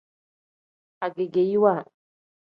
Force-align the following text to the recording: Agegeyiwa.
Agegeyiwa. 1.05 1.73